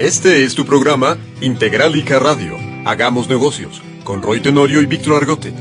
[0.00, 2.56] Este es tu programa Integralica Radio.
[2.86, 5.52] Hagamos negocios con Roy Tenorio y Víctor Argote.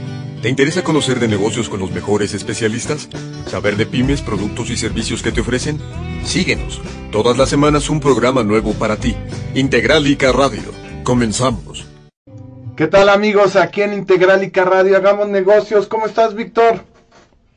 [0.42, 3.10] ¿Te interesa conocer de negocios con los mejores especialistas?
[3.48, 5.78] ¿Saber de pymes, productos y servicios que te ofrecen?
[6.24, 6.82] Síguenos.
[7.12, 9.14] Todas las semanas un programa nuevo para ti.
[9.56, 10.72] Integralica Radio.
[11.04, 11.86] Comenzamos.
[12.78, 13.58] ¿Qué tal amigos?
[13.58, 15.86] Aquí en Integralica Radio hagamos negocios.
[15.88, 16.86] ¿Cómo estás, Víctor?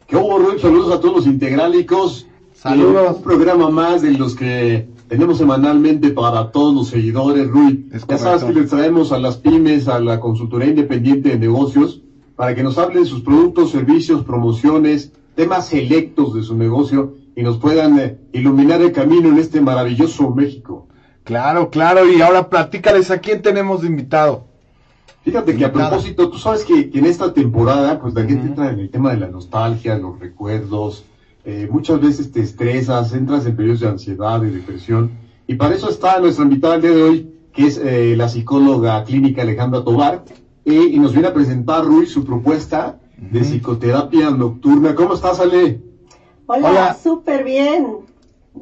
[0.09, 0.61] ¿Qué hubo, Roy?
[0.61, 2.27] Saludos a todos los integrálicos.
[2.53, 3.19] Saludos.
[3.19, 7.87] Un programa más de los que tenemos semanalmente para todos los seguidores, Rui.
[7.93, 12.01] Es ya sabes que les traemos a las pymes, a la consultoría independiente de negocios,
[12.35, 17.43] para que nos hablen de sus productos, servicios, promociones, temas selectos de su negocio y
[17.43, 20.89] nos puedan eh, iluminar el camino en este maravilloso México.
[21.25, 22.11] Claro, claro.
[22.11, 24.47] Y ahora platícales a quién tenemos de invitado.
[25.25, 28.47] Fíjate que a propósito, tú sabes que, que en esta temporada, pues la gente Ujú.
[28.47, 31.05] entra en el tema de la nostalgia, los recuerdos,
[31.45, 35.13] eh, muchas veces te estresas, entras en periodos de ansiedad, de depresión,
[35.47, 39.03] y para eso está nuestra invitada el día de hoy, que es eh, la psicóloga
[39.05, 40.25] clínica Alejandra Tobar,
[40.65, 44.95] eh, y nos viene a presentar, Ruiz, su propuesta de psicoterapia nocturna.
[44.95, 45.81] ¿Cómo estás, Ale?
[46.47, 46.97] Hola, Hola.
[47.03, 47.87] súper bien.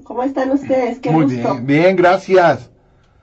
[0.04, 0.98] ¿Cómo están ustedes?
[0.98, 1.54] Qué Muy gusto.
[1.54, 2.70] bien, bien, gracias.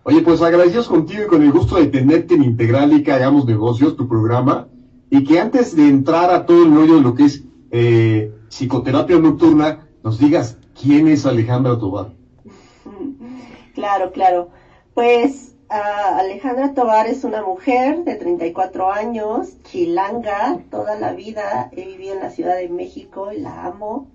[0.03, 3.45] Oye, pues agradecidos contigo y con el gusto de tenerte en Integral y que hagamos
[3.45, 4.67] negocios, tu programa,
[5.09, 9.17] y que antes de entrar a todo el rollo de lo que es eh, psicoterapia
[9.19, 12.13] nocturna, nos digas quién es Alejandra Tobar.
[13.73, 14.49] Claro, claro.
[14.95, 21.85] Pues ah, Alejandra Tobar es una mujer de 34 años, chilanga, toda la vida he
[21.85, 24.09] vivido en la Ciudad de México y la amo.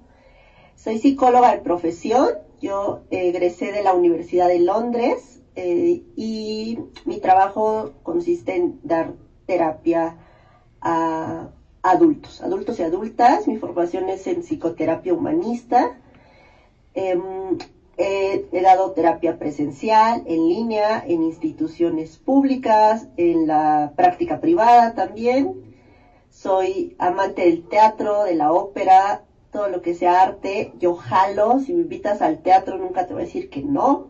[0.75, 2.27] Soy psicóloga de profesión,
[2.61, 9.13] yo egresé de la Universidad de Londres eh, y mi trabajo consiste en dar
[9.47, 10.17] terapia
[10.81, 11.51] a
[11.83, 13.47] adultos, adultos y adultas.
[13.47, 15.99] Mi formación es en psicoterapia humanista.
[16.95, 17.59] Em,
[17.97, 25.77] he, dado terapia presencial, en línea, en instituciones públicas, en la práctica privada también.
[26.31, 30.73] Soy amante del teatro, de la ópera, todo lo que sea arte.
[30.79, 34.09] Yo jalo, si me invitas al teatro nunca te voy a decir que no.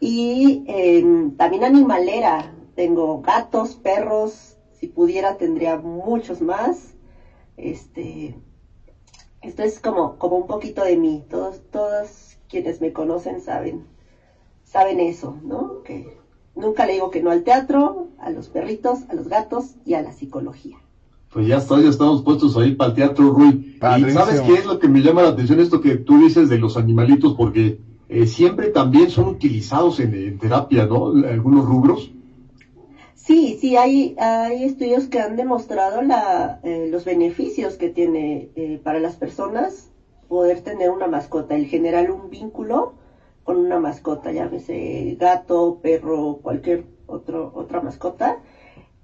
[0.00, 2.54] Y em, también animalera.
[2.74, 4.57] Tengo gatos, perros.
[4.78, 6.94] Si pudiera tendría muchos más.
[7.56, 8.38] Este,
[9.42, 11.24] esto es como, como un poquito de mí.
[11.28, 13.86] Todos, todos quienes me conocen saben,
[14.64, 15.82] saben eso, ¿no?
[15.82, 16.16] Que
[16.54, 20.02] nunca le digo que no al teatro, a los perritos, a los gatos y a
[20.02, 20.76] la psicología.
[21.32, 23.76] Pues ya está, ya estamos puestos ahí para el teatro, Rui.
[23.76, 26.58] Y sabes qué es lo que me llama la atención, esto que tú dices de
[26.58, 31.08] los animalitos, porque eh, siempre también son utilizados en, en terapia, ¿no?
[31.08, 32.12] Algunos rubros.
[33.28, 38.80] Sí, sí, hay, hay estudios que han demostrado la, eh, los beneficios que tiene eh,
[38.82, 39.90] para las personas
[40.28, 42.94] poder tener una mascota, el generar un vínculo
[43.44, 48.40] con una mascota, llámese gato, perro, cualquier otro, otra mascota.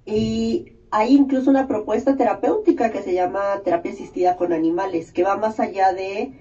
[0.05, 5.35] Y hay incluso una propuesta terapéutica que se llama terapia asistida con animales, que va
[5.35, 6.31] más allá de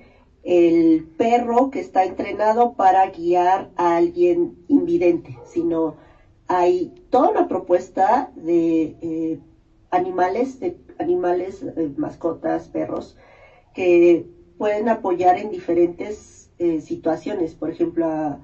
[0.45, 5.97] el perro que está entrenado para guiar a alguien invidente, sino
[6.49, 9.39] hay toda una propuesta de eh,
[9.91, 13.17] animales, de animales, eh, mascotas, perros,
[13.75, 14.27] que
[14.59, 18.39] pueden apoyar en diferentes eh, situaciones, por ejemplo, a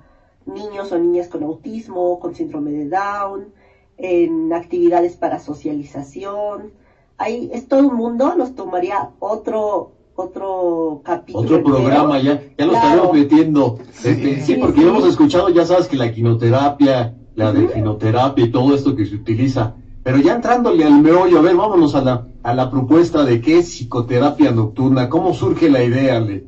[0.47, 3.53] niños o niñas con autismo, con síndrome de Down,
[3.99, 6.73] en actividades para socialización.
[7.19, 11.45] Hay, es todo un mundo, nos tomaría otro, otro capítulo.
[11.45, 11.77] Otro entero.
[11.77, 12.87] programa ya, ya lo Claro.
[12.89, 13.79] estaremos metiendo.
[13.93, 14.55] Sí, Sí.
[14.57, 19.07] porque Sí, hemos escuchado, ya sabes que la quinoterapia, la delfinoterapia y todo esto que
[19.07, 19.75] se utiliza.
[20.03, 23.59] Pero ya entrándole al meollo, a ver, vámonos a la, a la propuesta de qué
[23.59, 25.09] es psicoterapia nocturna.
[25.09, 26.47] ¿Cómo surge la idea, Ale?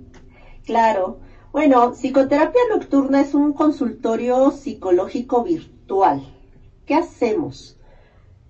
[0.64, 1.18] Claro.
[1.52, 6.22] Bueno, psicoterapia nocturna es un consultorio psicológico virtual.
[6.86, 7.76] ¿Qué hacemos?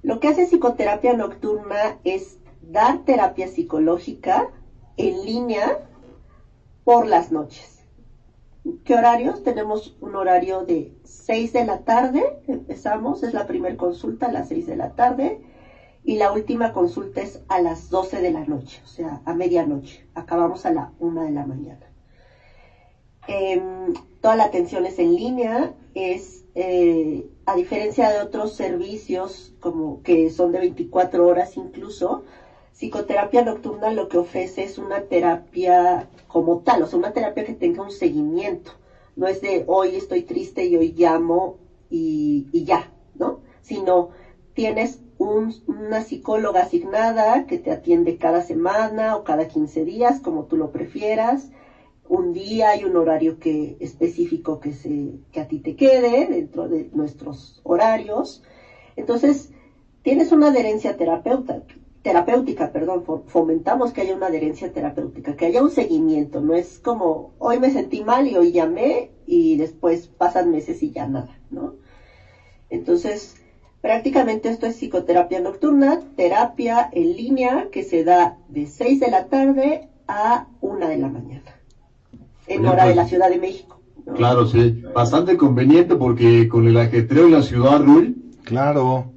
[0.03, 4.49] Lo que hace psicoterapia nocturna es dar terapia psicológica
[4.97, 5.81] en línea
[6.85, 7.72] por las noches.
[8.85, 9.43] ¿Qué horarios?
[9.43, 14.49] Tenemos un horario de 6 de la tarde, empezamos, es la primera consulta a las
[14.49, 15.41] 6 de la tarde
[16.05, 20.07] y la última consulta es a las 12 de la noche, o sea, a medianoche.
[20.15, 21.91] Acabamos a la 1 de la mañana.
[23.27, 30.03] Em, toda la atención es en línea, es eh, a diferencia de otros servicios como
[30.03, 32.23] que son de 24 horas incluso,
[32.73, 37.53] psicoterapia nocturna lo que ofrece es una terapia como tal, o sea, una terapia que
[37.53, 38.73] tenga un seguimiento.
[39.17, 41.57] No es de hoy estoy triste y hoy llamo
[41.91, 43.41] y, y ya, ¿no?
[43.61, 44.09] Sino
[44.55, 50.45] tienes un- una psicóloga asignada que te atiende cada semana o cada 15 días, como
[50.45, 51.51] tú lo prefieras.
[52.09, 56.69] un día y un horario que específico que se que a ti te quede dentro
[56.69, 58.43] de nuestros horarios.
[58.97, 59.51] Entonces,
[60.03, 61.63] tienes una adherencia terapeuta,
[62.03, 67.33] terapéutica, perdón, fomentamos que haya una adherencia terapéutica, que haya un seguimiento, no es como
[67.39, 71.75] hoy me sentí mal y hoy llamé y después pasan meses y ya nada, ¿no?
[72.71, 73.37] Entonces,
[73.81, 79.27] prácticamente esto es psicoterapia nocturna, terapia en línea que se da de 6 de la
[79.27, 81.61] tarde a 1 de la mañana,
[82.49, 83.81] en hora de la Ciudad de México.
[84.17, 88.17] Claro, sí, bastante conveniente porque con el ajetreo en la ciudad, Rui.
[88.43, 89.13] Claro.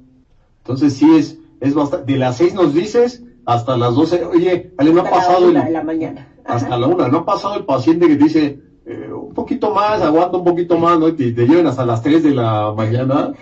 [0.58, 4.92] Entonces sí es es bastante, de las seis nos dices hasta las doce, oye, Ale,
[4.92, 6.34] no ha pasado la la mañana.
[6.44, 10.36] hasta la una, no ha pasado el paciente que dice, eh, un poquito más, aguanta
[10.38, 11.08] un poquito más, ¿no?
[11.08, 13.32] Y te, te lleven hasta las tres de la mañana.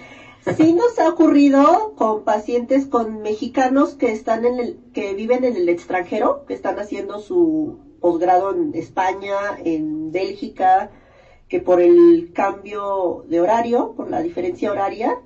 [0.56, 5.56] Sí nos ha ocurrido con pacientes, con mexicanos que están en el, que viven en
[5.56, 10.90] el extranjero, que están haciendo su posgrado en España, en Bélgica,
[11.48, 15.16] que por el cambio de horario, por la diferencia horaria,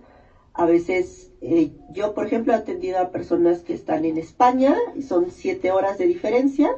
[0.55, 5.02] a veces eh, yo, por ejemplo, he atendido a personas que están en España y
[5.02, 6.70] son siete horas de diferencia.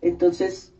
[0.00, 0.72] Entonces,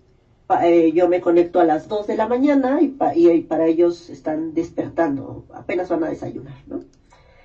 [0.63, 5.47] eh, yo me conecto a las dos de la mañana y, para ellos están despertando,
[5.55, 6.81] apenas van a desayunar, ¿no?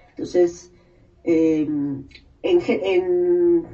[0.10, 0.72] Entonces,
[1.24, 2.08] em,
[2.42, 3.68] en,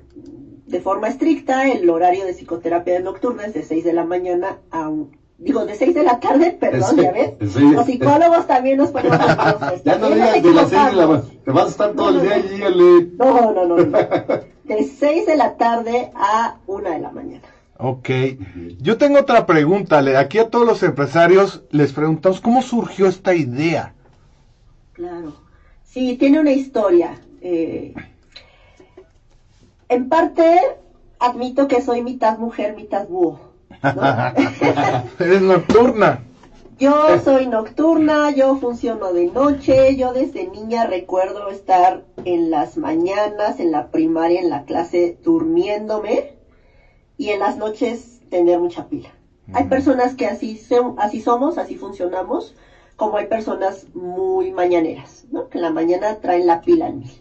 [0.65, 4.91] de forma estricta, el horario de psicoterapia nocturna es de 6 de la mañana a
[5.41, 7.33] digo, de 6 de la tarde, perdón, ya ves.
[7.39, 9.19] Los psicólogos también nos ponemos
[9.85, 12.21] Ya no digas de las 6 de la mañana, te vas a estar todo el
[12.21, 13.09] día allí, Ale.
[13.17, 13.97] No, no, no, no.
[14.63, 17.43] De 6 de la tarde a 1 de la mañana.
[17.77, 18.09] Ok.
[18.79, 19.99] Yo tengo otra pregunta.
[20.19, 23.95] Aquí a todos los empresarios les preguntamos, ¿cómo surgió esta idea?
[24.93, 25.33] Claro.
[25.83, 27.19] Sí, tiene una historia.
[27.41, 27.93] Eh,
[29.89, 30.57] en parte,
[31.19, 33.50] admito que soy mitad mujer, mitad búho.
[35.19, 36.23] Eres nocturna.
[36.77, 43.59] Yo soy nocturna, yo funciono de noche, yo desde niña recuerdo estar en las mañanas,
[43.59, 46.33] en la primaria, en la clase, durmiéndome
[47.17, 49.09] y en las noches tener mucha pila.
[49.53, 50.59] Hay personas que así,
[50.97, 52.55] así somos, así funcionamos,
[52.95, 55.49] como hay personas muy mañaneras, ¿no?
[55.49, 57.11] que en la mañana traen la pila en mí.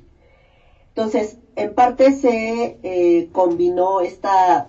[0.88, 4.68] Entonces, en parte se eh, combinó esta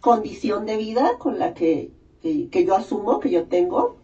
[0.00, 1.92] condición de vida con la que,
[2.22, 3.96] yo asumo, que yo tengo.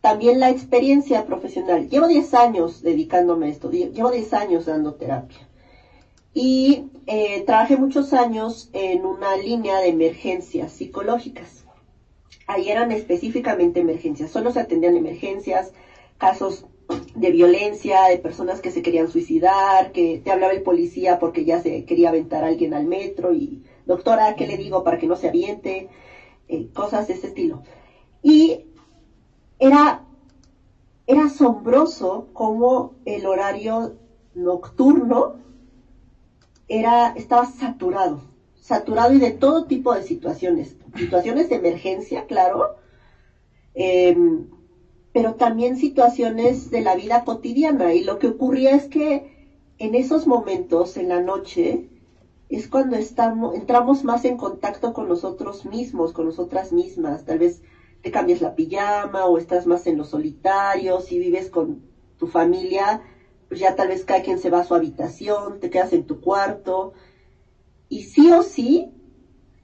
[0.00, 1.88] También la experiencia profesional.
[1.88, 5.46] Llevo 10 años dedicándome a esto, llevo 10 años dando terapia.
[6.32, 11.64] Y eh, trabajé muchos años en una línea de emergencias psicológicas.
[12.46, 15.72] Ahí eran específicamente emergencias, solo se atendían emergencias,
[16.18, 16.66] casos
[17.14, 21.62] de violencia, de personas que se querían suicidar, que te hablaba el policía porque ya
[21.62, 25.16] se quería aventar a alguien al metro y doctora, ¿qué le digo para que no
[25.16, 25.88] se aviente?
[26.48, 27.62] Eh, cosas de ese estilo.
[28.22, 28.66] Y
[29.58, 30.04] era,
[31.06, 33.96] era asombroso cómo el horario
[34.34, 35.34] nocturno
[36.68, 38.22] era, estaba saturado,
[38.54, 42.76] saturado y de todo tipo de situaciones, situaciones de emergencia, claro,
[43.74, 44.46] em,
[45.12, 47.92] pero también situaciones de la vida cotidiana.
[47.92, 49.40] Y lo que ocurría es que
[49.78, 51.88] en esos momentos, en la noche,
[52.50, 57.24] es cuando estamos, entramos más en contacto con nosotros mismos, con nosotras mismas.
[57.24, 57.62] Tal vez
[58.02, 61.82] te cambias la pijama o estás más en lo solitario, si vives con
[62.18, 63.00] tu familia,
[63.48, 66.20] pues ya tal vez cada quien se va a su habitación, te quedas en tu
[66.20, 66.92] cuarto
[67.88, 68.92] y sí o sí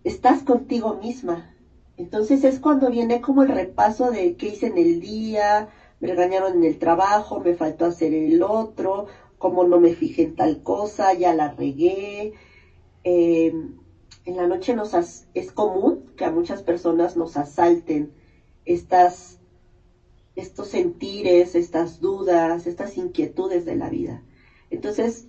[0.05, 1.57] estás contigo misma.
[1.97, 6.59] Entonces es cuando viene como el repaso de qué hice en el día, me regañaron
[6.59, 9.07] en el trabajo, me faltó hacer el otro,
[9.39, 12.35] cómo no me fijé en tal cosa, ya la regué,
[13.09, 13.53] eh,
[14.25, 14.93] en la noche nos
[15.33, 18.11] es común que a muchas personas nos asalten
[18.65, 19.39] estas,
[20.35, 24.25] estos sentires, estas dudas, estas inquietudes de la vida.
[24.71, 25.29] Entonces,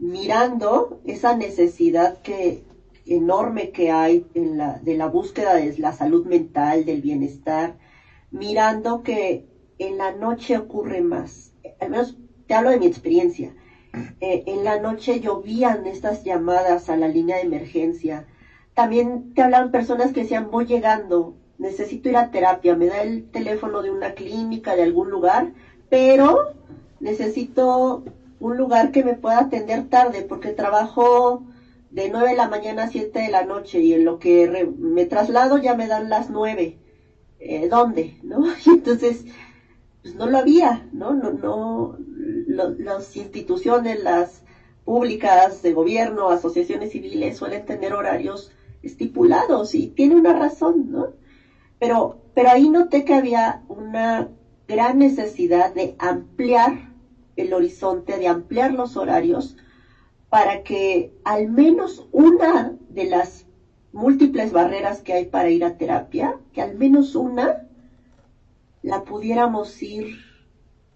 [0.00, 2.64] mirando esa necesidad que
[3.06, 7.78] enorme que hay en la, de la búsqueda de la salud mental, del bienestar,
[8.32, 9.46] mirando que
[9.78, 11.52] en la noche ocurre más.
[11.78, 12.16] Al menos
[12.48, 13.54] te hablo de mi experiencia.
[14.20, 18.26] Eh, en la noche llovían estas llamadas a la línea de emergencia.
[18.74, 23.30] También te hablan personas que decían, voy llegando, necesito ir a terapia, me da el
[23.30, 25.52] teléfono de una clínica, de algún lugar,
[25.88, 26.54] pero
[27.00, 28.04] necesito
[28.40, 31.42] un lugar que me pueda atender tarde porque trabajo
[31.90, 35.06] de 9 de la mañana a 7 de la noche y en lo que me
[35.06, 36.78] traslado ya me dan las 9.
[37.38, 38.18] Eh, ¿Dónde?
[38.22, 38.44] ¿No?
[38.66, 39.24] Y entonces,
[40.06, 41.14] pues no lo había, ¿no?
[41.14, 41.96] No, no,
[42.46, 44.44] las instituciones, las
[44.84, 48.52] públicas de gobierno, asociaciones civiles suelen tener horarios
[48.84, 51.08] estipulados y tiene una razón, ¿no?
[51.80, 54.28] Pero, pero ahí noté que había una
[54.68, 56.92] gran necesidad de ampliar
[57.34, 59.56] el horizonte, de ampliar los horarios,
[60.28, 63.44] para que al menos una de las
[63.90, 67.65] múltiples barreras que hay para ir a terapia, que al menos una
[68.86, 70.16] la pudiéramos ir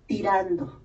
[0.07, 0.81] tirando.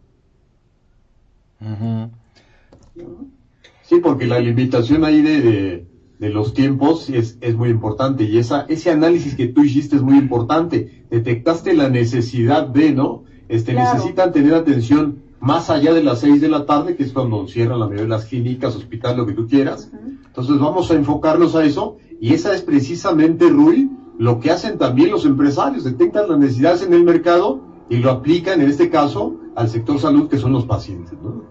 [3.84, 5.86] Sí, porque la limitación ahí de,
[6.18, 10.02] de, los tiempos es, es, muy importante y esa, ese análisis que tú hiciste es
[10.02, 11.06] muy importante.
[11.12, 13.24] Detectaste la necesidad de, ¿no?
[13.50, 17.48] Este, Necesitan tener atención más allá de las seis de la tarde, que es cuando
[17.48, 19.92] cierran la mayoría de las clínicas, hospitales, lo que tú quieras.
[20.26, 25.12] Entonces vamos a enfocarnos a eso y esa es precisamente, Rui, lo que hacen también
[25.12, 25.84] los empresarios.
[25.84, 30.30] Detectan las necesidades en el mercado y lo aplican, en este caso, al sector salud,
[30.30, 31.44] que son los pacientes, ¿no?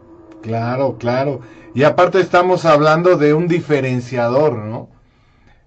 [0.42, 1.40] Claro, claro.
[1.74, 4.90] Y aparte estamos hablando de un diferenciador, ¿no?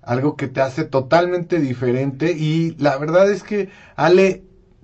[0.03, 4.43] Algo que te hace totalmente diferente y la verdad es que, Ale,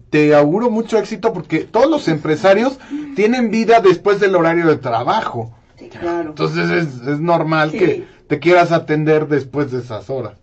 [0.10, 2.77] te auguro mucho éxito porque todos los empresarios
[3.15, 5.55] tienen vida después del horario de trabajo.
[5.77, 6.29] Sí, claro.
[6.29, 10.38] Entonces es, normal que te quieras atender después de esas horas.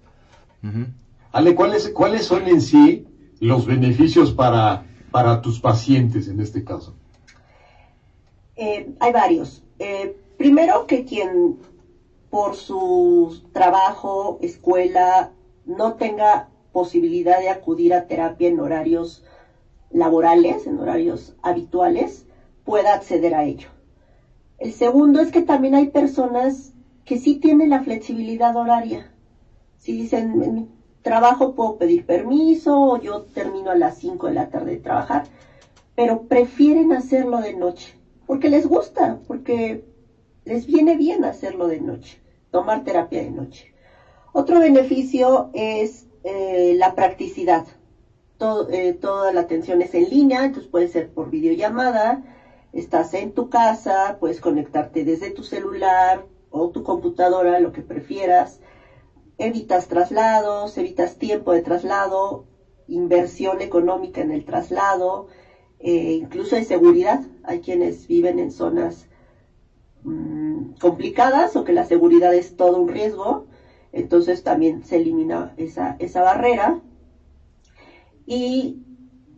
[1.32, 3.06] Ale, ¿cuáles, ¿cuáles son en sí
[3.38, 6.94] los beneficios para, para tus pacientes en este caso?
[8.56, 9.62] Eh, hay varios.
[9.78, 11.58] Eh, primero que quien
[12.30, 15.32] por su trabajo, escuela,
[15.66, 19.24] no tenga posibilidad de acudir a terapia en horarios
[19.90, 22.26] laborales, en horarios habituales,
[22.64, 23.68] pueda acceder a ello.
[24.58, 26.72] El segundo es que también hay personas
[27.04, 29.10] que sí tienen la flexibilidad horaria.
[29.78, 30.68] Si dicen,
[31.02, 35.24] trabajo puedo pedir permiso, yo termino a las 5 de la tarde de trabajar,
[35.94, 39.82] pero prefieren hacerlo de noche, porque les gusta, porque
[40.44, 43.72] les viene bien hacerlo de noche, tomar terapia de noche.
[44.32, 47.64] Otro beneficio es eh, la practicidad.
[48.70, 52.22] Eh, toda la atención es en línea, entonces puede ser por videollamada,
[52.72, 58.60] estás en tu casa, puedes conectarte desde tu celular o tu computadora, lo que prefieras,
[59.40, 62.44] evitas traslados, evitas tiempo de traslado,
[62.88, 65.28] inversión económica en el traslado,
[65.78, 69.08] eh, incluso hay seguridad, hay quienes viven en zonas
[70.02, 73.46] mm, complicadas o que la seguridad es todo un riesgo,
[73.92, 76.80] entonces también se elimina esa, esa barrera.
[78.26, 78.84] Y,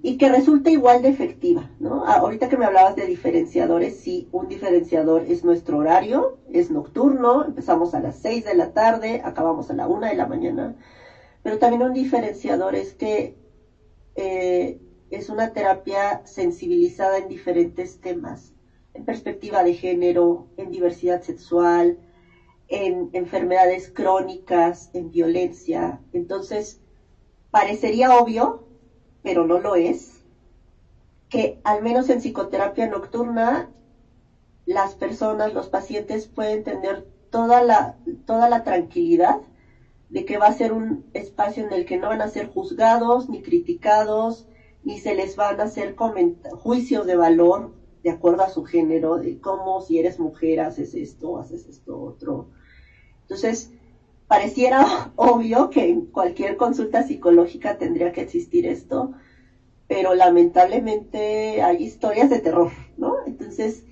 [0.04, 2.02] y que resulte igual de efectiva, ¿no?
[2.04, 7.44] Ah, ahorita que me hablabas de diferenciadores, sí, un diferenciador es nuestro horario, es nocturno,
[7.44, 10.74] empezamos a las 6 de la tarde, acabamos a la 1 de la mañana,
[11.44, 13.36] pero también un diferenciador es que
[14.16, 14.80] eh,
[15.10, 18.54] es una terapia sensibilizada en diferentes temas,
[18.94, 21.96] en perspectiva de género, en diversidad sexual,
[22.66, 26.00] en enfermedades crónicas, en violencia.
[26.12, 26.80] Entonces,
[27.50, 28.64] parecería obvio,
[29.22, 30.24] pero no lo es,
[31.28, 33.68] que al menos en psicoterapia nocturna
[34.66, 39.40] las personas, los pacientes pueden tener toda la, toda la tranquilidad
[40.10, 43.28] de que va a ser un espacio en el que no van a ser juzgados
[43.28, 44.46] ni criticados,
[44.84, 45.94] ni se les van a hacer
[46.52, 47.70] juicios de valor
[48.02, 52.46] de acuerdo a su género, de cómo si eres mujer haces esto, haces esto otro.
[53.22, 53.70] Entonces,
[54.32, 59.12] pareciera obvio que en cualquier consulta psicológica tendría que existir esto,
[59.86, 63.12] pero lamentablemente hay historias de terror, ¿no?
[63.26, 63.84] Entonces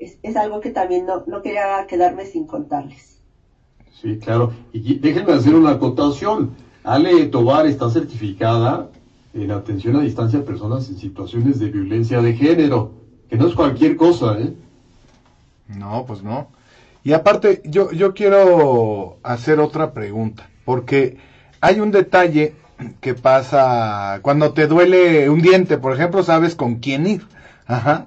[0.00, 3.20] es, algo que también no, no, quería quedarme sin contarles.
[4.02, 4.52] Sí, claro.
[4.72, 6.56] Y déjenme hacer una acotación.
[6.82, 8.90] Ale Tobar está certificada
[9.32, 12.90] en atención a distancia a personas en situaciones de violencia de género,
[13.30, 14.52] que no es cualquier cosa, ¿eh?
[15.68, 16.48] No, pues no.
[17.04, 21.18] Y aparte, yo, yo quiero hacer otra pregunta, porque
[21.60, 22.56] hay un detalle
[23.02, 27.26] que pasa cuando te duele un diente, por ejemplo, sabes con quién ir.
[27.66, 28.06] Ajá.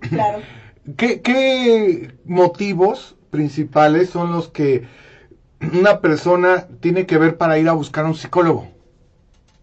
[0.00, 0.38] claro.
[0.96, 4.86] ¿Qué, ¿Qué motivos principales son los que
[5.60, 8.68] una persona tiene que ver para ir a buscar a un psicólogo?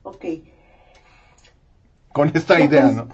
[0.03, 0.25] Ok.
[2.11, 3.07] Con esta idea, ¿no?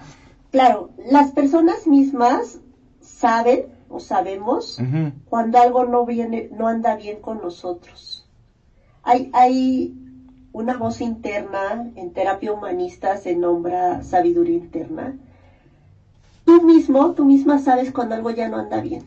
[0.52, 2.58] Claro, las personas mismas
[3.02, 4.80] saben o sabemos
[5.26, 8.26] cuando algo no viene, no anda bien con nosotros.
[9.04, 9.96] Hay, hay
[10.52, 15.16] una voz interna, en terapia humanista se nombra sabiduría interna.
[16.46, 19.04] Tú mismo, tú misma sabes cuando algo ya no anda bien.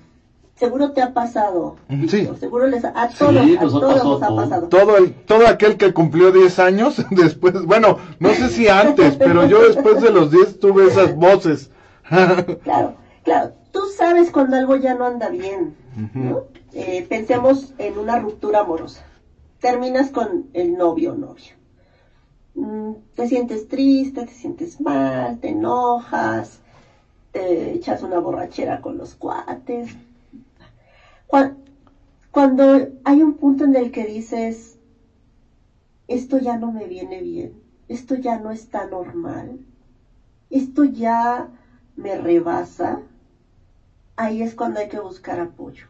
[0.54, 1.76] Seguro te ha pasado.
[2.08, 2.28] Sí.
[2.38, 4.68] Seguro les a todos, a todos nos ha pasado.
[4.68, 9.46] Todo, el, todo aquel que cumplió 10 años, después, bueno, no sé si antes, pero
[9.46, 11.70] yo después de los 10 tuve esas voces.
[12.62, 15.74] claro, claro tú sabes cuando algo ya no anda bien,
[16.18, 16.44] ¿no?
[16.72, 19.04] Eh, pensemos en una ruptura amorosa.
[19.60, 21.52] Terminas con el novio o novia.
[22.54, 26.60] mm, te sientes triste, te sientes mal, te enojas,
[27.32, 29.96] te echas una borrachera con los cuates.
[32.30, 32.64] Cuando
[33.04, 34.78] hay un punto en el que dices,
[36.08, 37.52] esto ya no me viene bien,
[37.88, 39.58] esto ya no está normal,
[40.50, 41.50] esto ya
[41.96, 43.00] me rebasa,
[44.22, 45.86] ahí es cuando hay que buscar apoyo.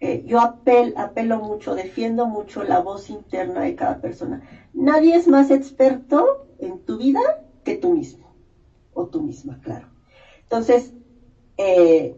[0.00, 4.40] Eh, yo apel, apelo mucho, defiendo mucho la voz interna de cada persona.
[4.72, 6.26] Nadie es más experto
[6.58, 7.20] en tu vida
[7.64, 8.34] que tú mismo,
[8.92, 9.88] o tú misma, claro.
[10.44, 10.94] Entonces,
[11.58, 12.16] eh,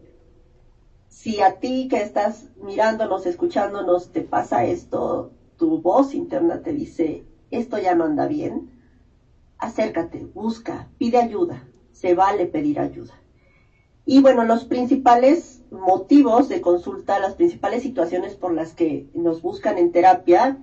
[1.07, 7.25] si a ti que estás mirándonos, escuchándonos, te pasa esto, tu voz interna te dice,
[7.51, 8.69] esto ya no anda bien,
[9.59, 13.22] acércate, busca, pide ayuda, se vale pedir ayuda.
[14.05, 19.77] Y bueno, los principales motivos de consulta, las principales situaciones por las que nos buscan
[19.77, 20.57] en terapia,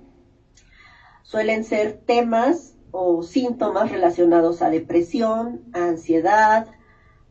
[1.23, 6.67] suelen ser temas o síntomas relacionados a depresión, a ansiedad,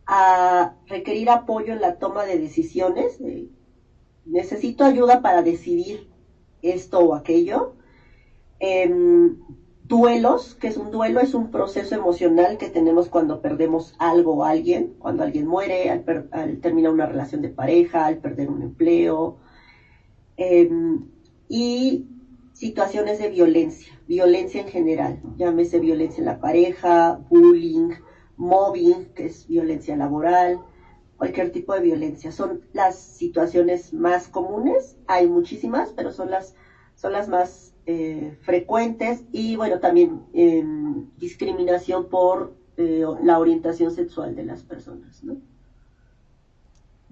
[0.07, 3.21] a requerir apoyo en la toma de decisiones.
[4.25, 6.09] necesito ayuda para decidir
[6.62, 7.75] esto o aquello.
[8.59, 9.38] Em,
[9.91, 14.45] duelos, que es un duelo, es un proceso emocional que tenemos cuando perdemos algo o
[14.45, 19.39] alguien, cuando alguien muere, al, terminar una relación de pareja, al perder un empleo,
[20.37, 21.09] em,
[21.49, 22.07] y
[22.53, 27.91] situaciones de violencia, violencia en general, llámese violencia en la pareja, bullying,
[28.37, 30.61] mobbing, que es violencia laboral,
[31.17, 32.31] cualquier tipo de violencia.
[32.31, 36.55] Son las situaciones más comunes, hay muchísimas, pero son las,
[36.95, 44.35] son las más eh, frecuentes y bueno, también em, discriminación por eh, la orientación sexual
[44.35, 45.37] de las personas, ¿no?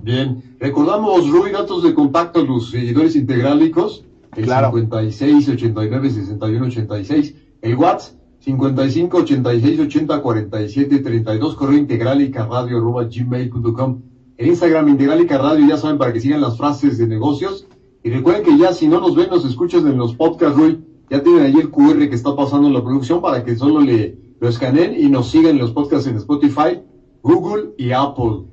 [0.01, 4.05] Bien, recordamos, Rui, datos de contacto a los seguidores integrálicos,
[4.37, 4.69] el claro.
[4.69, 13.05] 56 89 61 86, el WhatsApp 55 86 80 47 32, correo integrálica radio arroba
[13.05, 14.03] gmail.com,
[14.37, 17.67] el Instagram integrálica radio, ya saben, para que sigan las frases de negocios,
[18.03, 21.23] y recuerden que ya si no nos ven, nos escuchas en los podcasts, Rui, ya
[21.23, 24.49] tienen ahí el QR que está pasando en la producción para que solo le lo
[24.49, 26.81] escaneen y nos sigan en los podcasts en Spotify,
[27.23, 28.45] Google y Apple.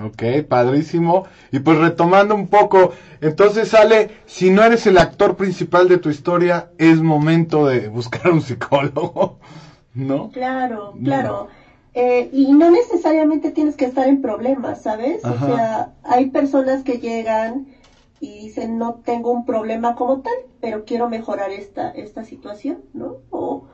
[0.00, 1.24] Ok, padrísimo.
[1.50, 6.08] Y pues retomando un poco, entonces sale, si no eres el actor principal de tu
[6.08, 9.38] historia, es momento de buscar un psicólogo,
[9.94, 10.30] ¿no?
[10.30, 11.48] Claro, claro.
[11.94, 15.24] Eh, y no necesariamente tienes que estar en problemas, ¿sabes?
[15.24, 17.66] O sea, hay personas que llegan
[18.20, 23.18] y dicen no tengo un problema como tal, pero quiero mejorar esta, esta situación, ¿no?
[23.30, 23.66] O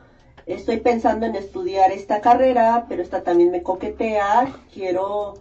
[0.46, 5.34] estoy pensando en estudiar esta carrera, pero esta también me coquetea, quiero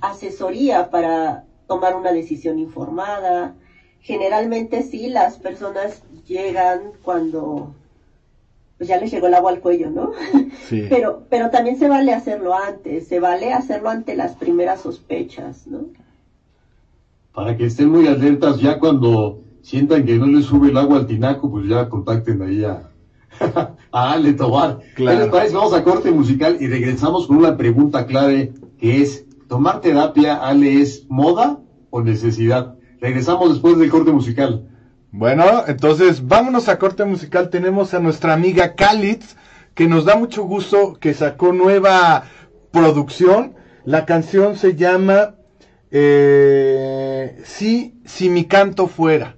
[0.00, 3.54] asesoría para tomar una decisión informada.
[4.00, 7.74] Generalmente sí, las personas llegan cuando
[8.76, 10.12] pues ya les llegó el agua al cuello, ¿no?
[10.68, 10.86] Sí.
[10.90, 15.86] Pero, pero también se vale hacerlo antes, se vale hacerlo ante las primeras sospechas, ¿no?
[17.34, 21.06] Para que estén muy alertas ya cuando sientan que no les sube el agua al
[21.06, 22.90] tinaco, pues ya contacten ahí a,
[23.92, 24.78] a Ale Tobar.
[24.94, 25.30] Claro.
[25.30, 30.80] Vamos a corte musical y regresamos con una pregunta clave que es, ¿tomar terapia, Ale,
[30.80, 31.58] es moda
[31.90, 32.76] o necesidad?
[33.00, 34.68] Regresamos después del corte musical.
[35.10, 37.50] Bueno, entonces vámonos a corte musical.
[37.50, 39.36] Tenemos a nuestra amiga Kalitz,
[39.74, 42.24] que nos da mucho gusto que sacó nueva
[42.70, 43.54] producción.
[43.84, 45.34] La canción se llama
[45.96, 49.36] eh, sí, si mi canto fuera.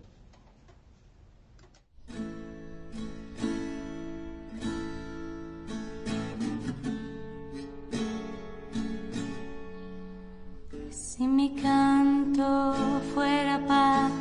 [10.88, 12.74] Si mi canto
[13.12, 14.12] fuera paz,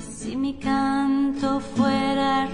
[0.00, 2.48] si mi canto fuera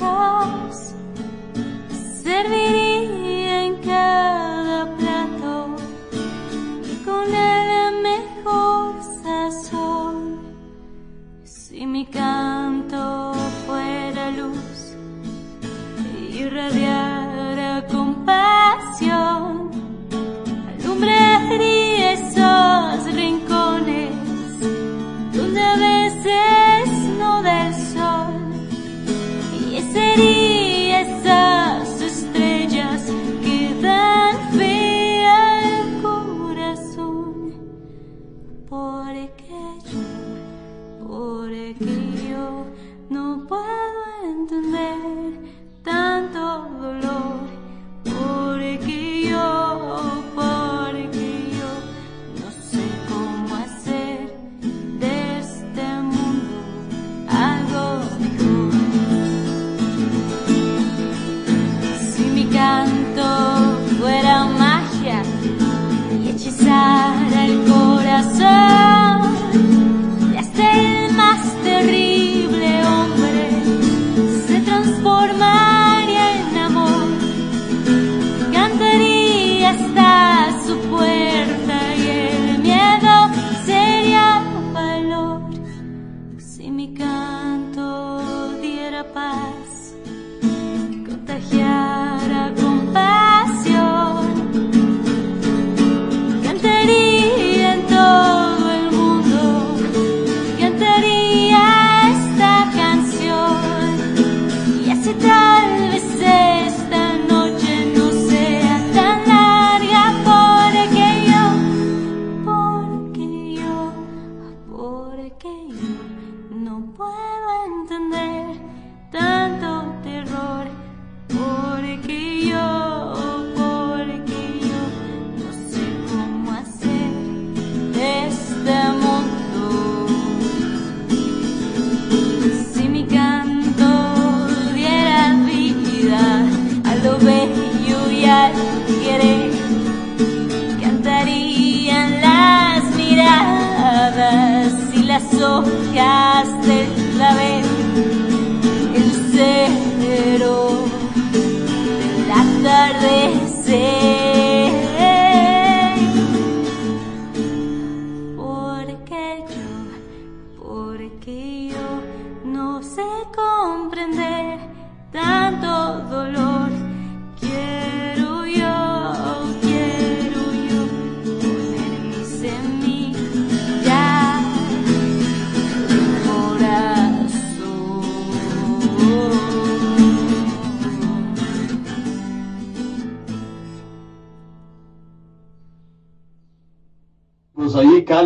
[146.44, 147.03] dejaste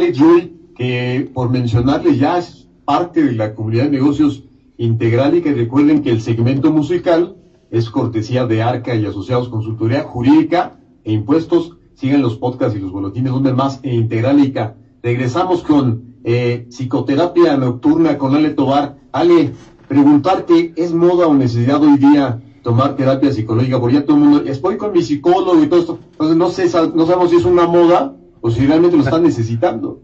[0.06, 4.44] Joy, que por mencionarles ya es parte de la comunidad de negocios
[4.78, 7.36] integral y que recuerden que el segmento musical
[7.70, 11.76] es cortesía de Arca y Asociados Consultoría Jurídica e Impuestos.
[11.94, 14.76] Sigan los podcasts y los boletines donde más e Integralica.
[15.02, 18.96] Regresamos con eh, psicoterapia nocturna con Ale Tobar.
[19.12, 19.52] Ale,
[19.88, 23.80] preguntarte, ¿es moda o necesidad hoy día tomar terapia psicológica?
[23.80, 25.98] Porque ya todo el mundo, estoy con mi psicólogo y todo esto.
[26.12, 30.00] Entonces no, sé, no sabemos si es una moda o si realmente lo están necesitando.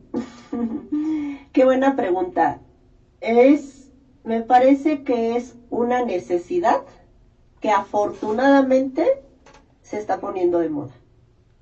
[1.53, 2.61] Qué buena pregunta.
[3.21, 3.93] Es,
[4.25, 6.83] me parece que es una necesidad
[7.61, 9.07] que afortunadamente
[9.83, 10.93] se está poniendo de moda.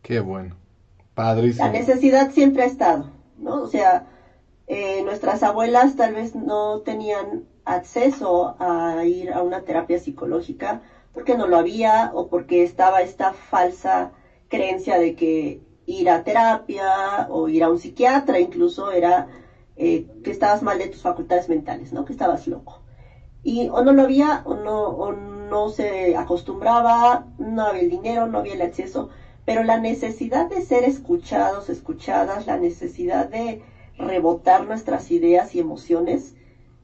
[0.02, 0.56] Qué bueno.
[1.56, 1.70] La Padrísimo.
[1.70, 3.62] necesidad siempre ha estado, ¿no?
[3.62, 4.06] O sea,
[4.66, 10.82] eh, nuestras abuelas tal vez no tenían acceso a ir a una terapia psicológica
[11.12, 14.12] porque no lo había o porque estaba esta falsa
[14.48, 19.26] creencia de que ir a terapia o ir a un psiquiatra incluso era
[19.76, 22.04] eh, que estabas mal de tus facultades mentales, ¿no?
[22.04, 22.80] Que estabas loco.
[23.42, 28.26] Y o no lo había o no, o no se acostumbraba, no había el dinero,
[28.26, 29.08] no había el acceso,
[29.44, 33.60] pero la necesidad de ser escuchados, escuchadas, la necesidad de
[33.98, 36.34] rebotar nuestras ideas y emociones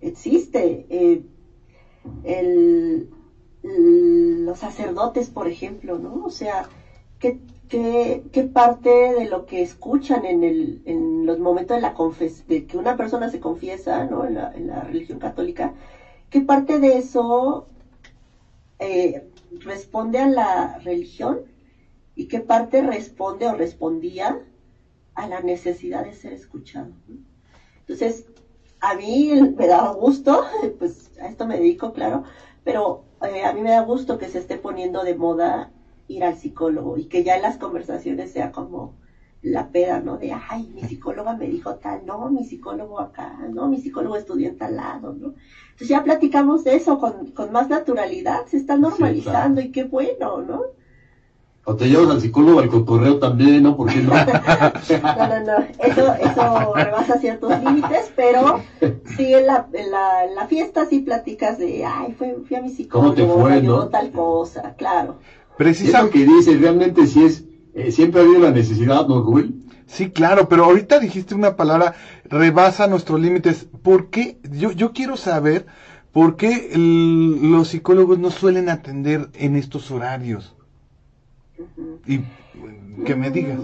[0.01, 0.87] existe.
[0.89, 1.23] Eh,
[2.25, 3.09] el-
[3.63, 6.25] los sacerdotes, por ejemplo, ¿no?
[6.25, 6.69] O sea,
[7.19, 11.95] ¿qué, qué, qué parte de lo que escuchan en, el, en los momentos de, la
[11.95, 14.25] confes de que una persona se confiesa, ¿no?
[14.25, 15.75] En la, en la religión católica,
[16.31, 17.67] ¿qué parte de eso
[18.79, 19.27] eh,
[19.61, 21.41] responde a la religión
[22.15, 24.39] y qué parte responde o respondía
[25.15, 26.93] a la necesidad de ser escuchado?
[27.81, 28.27] Entonces,
[28.81, 30.43] a mí me daba gusto,
[30.79, 32.23] pues a esto me dedico, claro,
[32.65, 35.73] pero eh, a mí me da gusto que se esté poniendo de moda
[36.09, 38.95] ir al psicólogo y que ya en las conversaciones sea como
[39.43, 40.19] la peda, ¿no?
[40.19, 44.49] De, ay, mi psicóloga me dijo tal, no, mi psicólogo acá, no, mi psicólogo estudió
[44.49, 45.35] en tal lado, ¿no?
[45.71, 50.43] Entonces ya platicamos de eso con, con más naturalidad, se está normalizando y qué bueno,
[50.43, 50.63] ¿no?
[51.65, 53.77] O te llevas al psicólogo al cotorreo también, ¿no?
[53.77, 54.13] ¿Por qué no?
[55.19, 58.61] No, no, no, eso, eso rebasa ciertos límites, pero
[59.17, 62.63] sí en la, en la, en la fiesta sí platicas de, ay, fue, fui a
[62.63, 63.89] mi psicólogo, ¿Cómo te fue, me ayudó no?
[63.89, 65.17] tal cosa, claro.
[65.59, 66.13] Y es lo Precisamente.
[66.19, 67.45] que dice, realmente sí es,
[67.75, 69.65] eh, siempre ha habido la necesidad, ¿no, Rubén?
[69.87, 71.95] Sí, claro, pero ahorita dijiste una palabra,
[72.25, 73.67] rebasa nuestros límites.
[73.83, 74.39] ¿Por qué?
[74.51, 75.67] Yo, yo quiero saber
[76.13, 80.55] por qué el- los psicólogos no suelen atender en estos horarios.
[82.07, 82.21] Y
[83.05, 83.59] que me digas.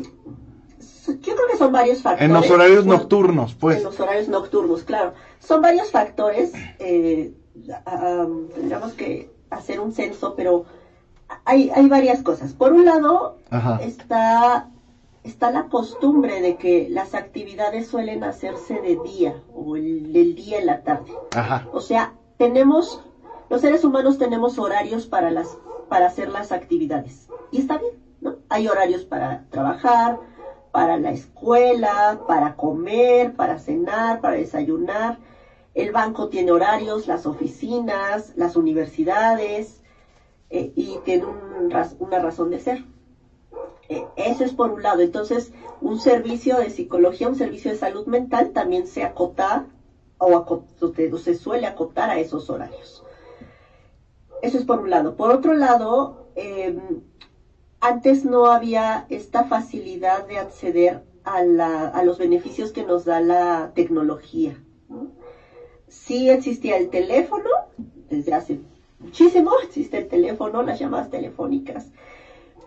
[1.06, 2.24] Yo creo que son varios factores.
[2.26, 3.78] En los horarios Bueno, nocturnos, pues.
[3.78, 5.12] En los horarios nocturnos, claro.
[5.38, 6.52] Son varios factores.
[6.80, 7.32] eh,
[7.86, 10.64] um, tendríamos que hacer un censo, pero
[11.44, 12.52] hay, hay varias cosas.
[12.52, 13.78] Por un lado, Ajá.
[13.82, 14.68] está,
[15.22, 20.58] está la costumbre de que las actividades suelen hacerse de día o el, el día
[20.58, 21.12] en la tarde.
[21.34, 21.66] Ajá.
[21.72, 23.02] O sea, tenemos,
[23.50, 25.56] los seres humanos tenemos horarios para las,
[25.88, 27.28] para hacer las actividades.
[27.50, 28.36] Y está bien, ¿no?
[28.48, 30.18] Hay horarios para trabajar,
[30.72, 35.18] para la escuela, para comer, para cenar, para desayunar.
[35.74, 39.83] El banco tiene horarios, las oficinas, las universidades,
[40.50, 41.44] eh, y tiene un
[41.98, 42.84] una razón de ser.
[43.88, 45.00] Eh, eso es por un lado.
[45.00, 49.64] Entonces, un servicio de psicología, un servicio de salud mental también se acota
[50.18, 50.44] o,
[51.18, 53.02] se suele acotar a esos horarios.
[54.42, 55.16] Eso es por un lado.
[55.16, 56.74] Por otro lado, eh,
[57.80, 63.20] antes no había esta facilidad de acceder a, la- a los beneficios que nos da
[63.20, 64.62] la tecnología.
[64.88, 65.08] ¿no?
[65.88, 67.48] Sí existía el teléfono,
[68.08, 68.58] desde hace
[69.04, 71.86] muchísimo existe el teléfono, las llamadas telefónicas,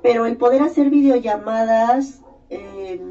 [0.02, 3.02] pero el poder hacer videollamadas eh,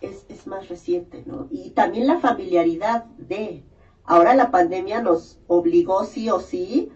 [0.00, 1.46] es, es más reciente, ¿no?
[1.50, 3.62] Y también la familiaridad de,
[4.04, 6.90] ahora la pandemia nos obligó sí o sí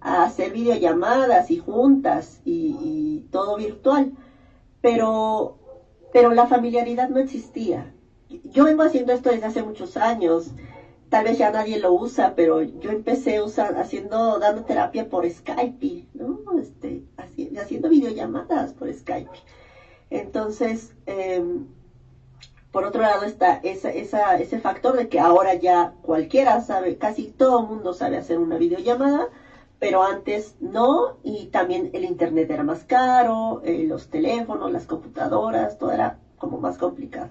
[0.00, 4.12] a hacer videollamadas y juntas y, y todo virtual,
[4.80, 5.58] pero,
[6.12, 7.92] pero la familiaridad no existía.
[8.28, 10.52] yo vengo haciendo esto desde hace muchos años.
[11.08, 16.06] Tal vez ya nadie lo usa, pero yo empecé usar, haciendo, dando terapia por Skype,
[16.14, 16.40] ¿no?
[16.58, 19.30] Este, haci- haciendo videollamadas por Skype.
[20.10, 21.66] Entonces, em,
[22.70, 27.28] por otro lado está esa, esa, ese factor de que ahora ya cualquiera sabe, casi
[27.28, 29.28] todo mundo sabe hacer una videollamada,
[29.78, 35.78] pero antes no, y también el internet era más caro, eh, los teléfonos, las computadoras,
[35.78, 37.30] todo era como más complicado.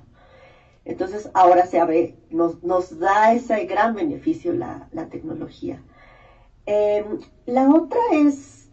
[0.85, 5.81] Entonces ahora se abre, nos, nos da ese gran beneficio la, la tecnología.
[6.65, 8.69] Em, la otra es,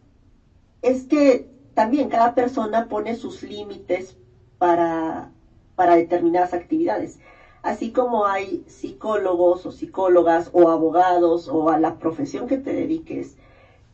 [0.83, 4.17] es que también cada persona pone sus límites
[4.59, 5.33] para,
[5.75, 7.19] para determinadas actividades.
[7.63, 13.37] Así como hay psicólogos o psicólogas o abogados o a la profesión que te dediques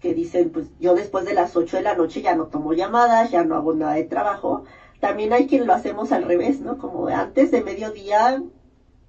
[0.01, 3.31] que dicen, pues yo después de las 8 de la noche ya no tomo llamadas,
[3.31, 4.65] ya no hago nada de trabajo.
[5.01, 6.79] También hay quien lo hacemos al revés, ¿no?
[6.79, 8.43] Como antes de mediodía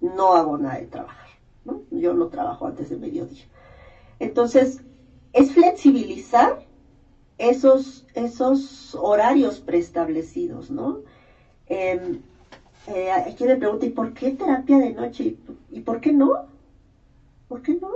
[0.02, 1.28] no hago nada de trabajar,
[1.66, 1.82] ¿no?
[1.92, 3.46] Yo no trabajo antes de mediodía.
[4.20, 4.84] Entonces,
[5.34, 6.66] es flexibilizar
[7.38, 11.00] esos, esos horarios preestablecidos, ¿no?
[11.68, 12.20] Eh,
[12.88, 15.24] eh, quien me pregunta, ¿y por qué terapia de noche?
[15.24, 15.40] ¿Y,
[15.72, 16.32] y por qué no?
[17.48, 17.90] ¿Por qué no?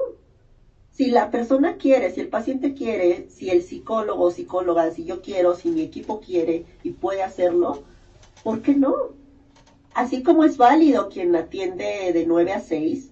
[0.94, 5.22] Si la persona quiere, si el paciente quiere, si el psicólogo o psicóloga, si yo
[5.22, 7.84] quiero, si mi equipo quiere y puede hacerlo,
[8.44, 8.94] ¿por qué no?
[9.96, 13.12] Así como es válido quien atiende de 9 a 6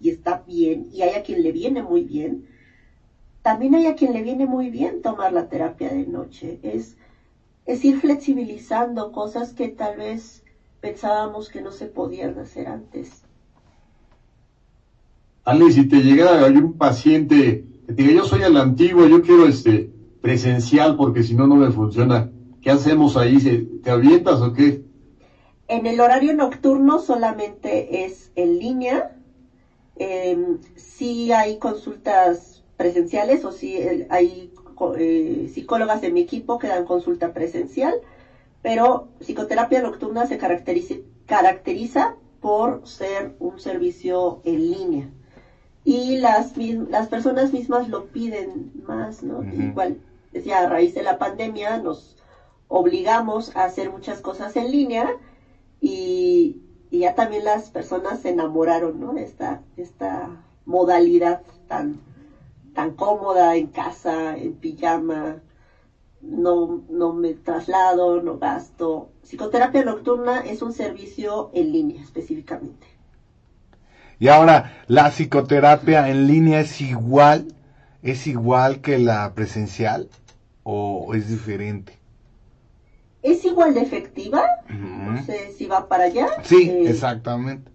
[0.00, 2.46] y está bien, y hay a quien le viene muy bien,
[3.42, 6.60] también hay a quien le viene muy bien tomar la terapia de noche.
[6.62, 6.96] Es,
[7.66, 10.44] es ir flexibilizando cosas que tal vez
[10.80, 13.21] pensábamos que no se podían hacer antes.
[15.44, 19.06] Ale, si te llegara hay un paciente que te diga, yo soy a la antigua,
[19.06, 22.30] yo quiero este presencial porque si no, no me funciona.
[22.60, 23.40] ¿Qué hacemos ahí?
[23.40, 24.82] ¿Se- ¿Te avientas o qué?
[25.68, 29.16] En el horario nocturno solamente es en línea.
[29.96, 30.36] Eh,
[30.76, 34.50] sí hay consultas presenciales o sí el- hay
[34.98, 37.94] eh, psicólogas de mi equipo que dan consulta presencial,
[38.62, 45.10] pero psicoterapia nocturna se caracteriza, caracteriza por ser un servicio en línea.
[45.84, 49.38] Y las, las personas mismas lo piden más, ¿no?
[49.38, 49.62] Ujú.
[49.62, 49.98] Igual,
[50.32, 52.16] decía, a raíz de la pandemia nos
[52.68, 55.08] obligamos a hacer muchas cosas en línea
[55.80, 59.12] y, y ya también las personas se enamoraron, ¿no?
[59.12, 62.00] De esta, esta modalidad tan,
[62.74, 65.42] tan cómoda en casa, en pijama,
[66.22, 69.10] no, no me traslado, no gasto.
[69.22, 72.86] Psicoterapia nocturna es un servicio en línea específicamente.
[74.22, 77.52] Y ahora, ¿la psicoterapia en línea es igual,
[78.04, 80.08] es igual que la presencial
[80.62, 81.98] o es diferente?
[83.20, 84.44] ¿Es igual de efectiva?
[84.68, 86.28] No sé si va para allá.
[86.44, 87.68] Sí, Eh, exactamente.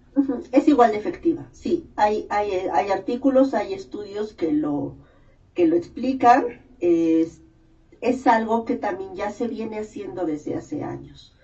[0.53, 1.85] Es igual de efectiva, sí.
[1.97, 4.95] Hay, hay, hay artículos, hay estudios que lo,
[5.53, 6.45] que lo explican.
[6.79, 7.41] Es,
[7.99, 11.35] es algo que también ya se viene haciendo desde hace años.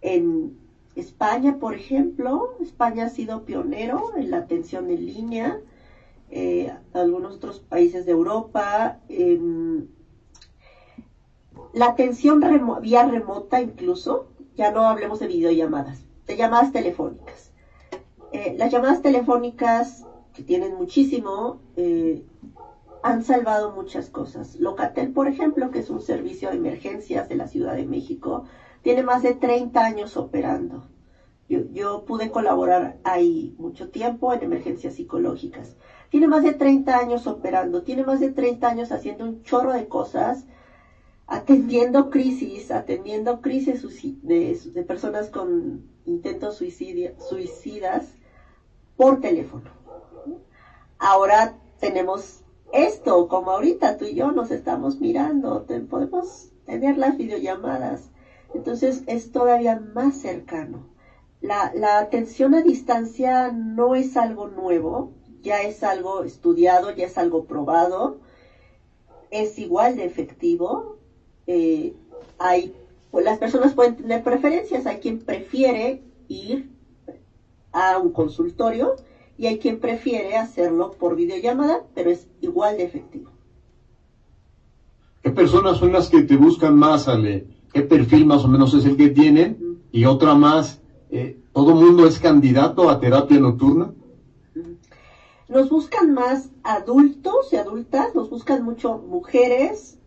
[0.00, 0.56] En
[1.00, 5.60] España, por ejemplo, España ha sido pionero en la atención en línea.
[6.30, 8.98] Eh, algunos otros países de Europa.
[9.08, 9.86] em,
[11.72, 12.40] la atención
[12.80, 17.52] vía remota incluso, ya no hablemos de videollamadas, de llamadas telefónicas.
[18.32, 22.24] Eh, las llamadas telefónicas, que tienen muchísimo, eh,
[23.02, 24.56] han salvado muchas cosas.
[24.56, 28.44] Locatel, por ejemplo, que es un servicio de emergencias de la Ciudad de México,
[28.88, 30.88] tiene más de 30 años operando.
[31.46, 35.76] Yo, pude colaborar ahí mucho tiempo en emergencias psicológicas.
[36.08, 39.88] Tiene más de 30 años operando, tiene más de 30 años haciendo un chorro de
[39.88, 40.46] cosas,
[41.26, 43.82] atendiendo crisis, atendiendo crisis
[44.22, 48.14] de, personas con intentos suicidas
[48.96, 49.70] por teléfono.
[50.98, 58.12] Ahora tenemos esto, como ahorita tú y yo nos estamos mirando, podemos tener las videollamadas.
[58.54, 60.86] Entonces es todavía más cercano.
[61.40, 67.18] La, la atención a distancia no es algo nuevo, ya es algo estudiado, ya es
[67.18, 68.18] algo probado,
[69.30, 70.96] es igual de efectivo.
[71.46, 71.94] eh,
[72.38, 72.74] hay,
[73.10, 76.68] pues las personas pueden tener preferencias, hay quien prefiere ir
[77.72, 78.96] a un consultorio
[79.36, 83.30] y hay quien prefiere hacerlo por videollamada, pero es igual de efectivo.
[85.22, 87.46] ¿Qué personas son las que te buscan más, Ale?
[87.72, 89.80] ¿Qué perfil más o menos es el que tienen?
[89.92, 93.92] Y otra más, eh, ¿todo mundo es candidato a terapia nocturna?
[95.48, 99.98] Nos buscan más adultos y adultas, nos buscan mucho mujeres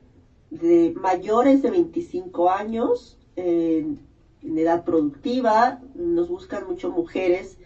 [0.51, 3.99] de mayores de 25 años, en,
[4.43, 7.57] edad productiva, nos buscan mucho mujeres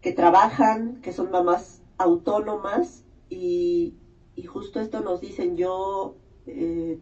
[0.00, 3.94] que trabajan, que son mamás autónomas y,
[4.34, 6.98] y justo esto nos dicen, yo eh,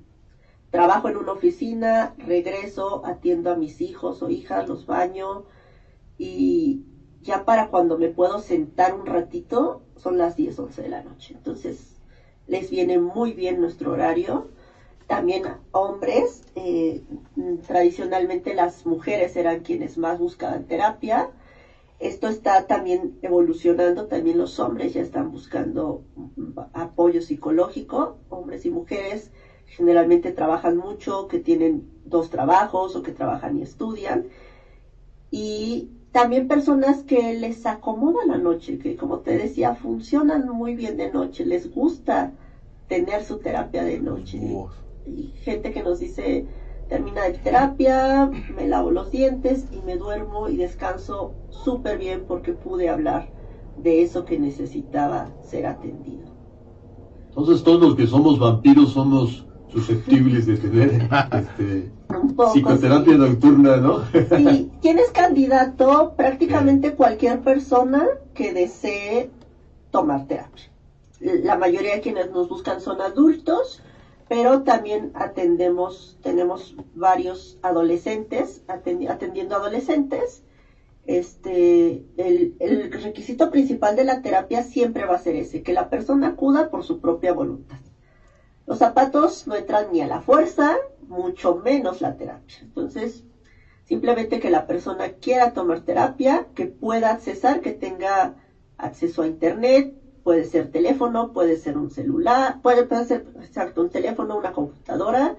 [0.71, 5.45] trabajo en una oficina, regreso, atiendo a mis hijos o hijas, los baño
[6.17, 6.85] y
[7.23, 11.35] ya para cuando me puedo sentar un ratito son las 10, 11 de la noche.
[11.37, 11.97] Entonces
[12.47, 14.49] les viene muy bien nuestro horario.
[15.07, 17.03] También hombres, eh,
[17.67, 21.31] tradicionalmente las mujeres eran quienes más buscaban terapia.
[21.99, 26.05] Esto está también evolucionando, también los hombres ya están buscando
[26.73, 29.33] apoyo psicológico, hombres y mujeres
[29.71, 34.27] generalmente trabajan mucho, que tienen dos trabajos o que trabajan y estudian.
[35.31, 40.97] Y también personas que les acomoda la noche, que como te decía, funcionan muy bien
[40.97, 42.33] de noche, les gusta
[42.89, 44.41] tener su terapia de noche.
[45.07, 46.45] Y gente que nos dice,
[46.89, 52.53] termina de terapia, me lavo los dientes y me duermo y descanso súper bien porque
[52.53, 53.29] pude hablar
[53.77, 56.27] de eso que necesitaba ser atendido.
[57.29, 61.91] Entonces todos los que somos vampiros somos susceptibles de tener este,
[62.53, 64.05] psicoterapia nocturna, ¿no?
[64.37, 69.31] Sí, tienes candidato prácticamente cualquier persona que desee
[69.91, 70.65] tomar terapia.
[71.21, 73.83] La mayoría de quienes nos buscan son adultos,
[74.29, 80.45] pero también atendemos, tenemos varios adolescentes, atendiendo adolescentes.
[81.07, 85.91] Este, el, el requisito principal de la terapia siempre va a ser ese, que la
[85.91, 87.79] persona acuda por su propia voluntad.
[88.67, 92.59] Los zapatos no entran ni a la fuerza, mucho menos la terapia.
[92.63, 93.25] Entonces,
[93.85, 98.35] simplemente que la persona quiera tomar terapia, que pueda accesar, que tenga
[98.79, 99.93] acceso a internet,
[100.23, 105.35] puede ser teléfono, puede ser un celular, puede, ser exacto, un teléfono, una computadora.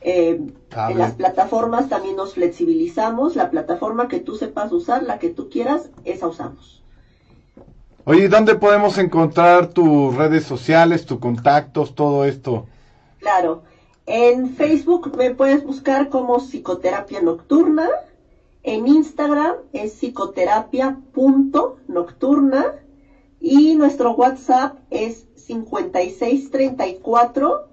[0.00, 0.40] Eh,
[0.88, 5.48] en las plataformas también nos flexibilizamos, la plataforma que tú sepas usar, la que tú
[5.48, 6.85] quieras, esa usamos.
[8.08, 12.66] Oye, ¿dónde podemos encontrar tus redes sociales, tus contactos, todo esto?
[13.18, 13.64] Claro,
[14.06, 17.88] en Facebook me puedes buscar como psicoterapia nocturna,
[18.62, 22.66] en Instagram es psicoterapia.nocturna
[23.40, 27.66] y nuestro WhatsApp es 5634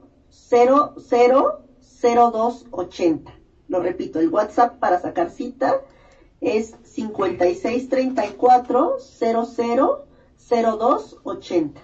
[0.49, 3.31] 000280.
[3.67, 5.79] Lo repito, el WhatsApp para sacar cita
[6.41, 10.12] es 5634 00
[10.49, 11.82] 0280.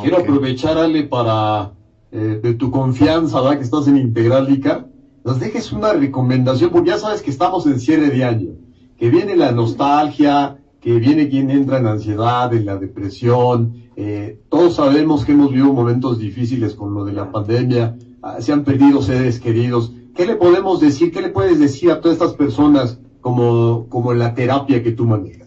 [0.00, 1.72] Quiero aprovechar, Ale, para
[2.12, 3.58] eh, de tu confianza, ¿verdad?
[3.58, 4.86] Que estás en Integralica,
[5.24, 8.50] nos dejes una recomendación, porque ya sabes que estamos en cierre de año,
[8.98, 13.90] que viene la nostalgia, que viene quien entra en ansiedad, en la depresión.
[13.96, 18.52] Eh, todos sabemos que hemos vivido momentos difíciles con lo de la pandemia, ah, se
[18.52, 19.92] han perdido seres queridos.
[20.14, 21.10] ¿Qué le podemos decir?
[21.10, 25.45] ¿Qué le puedes decir a todas estas personas como, como la terapia que tú manejas?